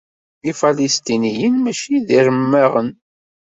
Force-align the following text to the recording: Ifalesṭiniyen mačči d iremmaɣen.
Ifalesṭiniyen 0.49 1.55
mačči 1.59 1.97
d 2.05 2.07
iremmaɣen. 2.17 2.89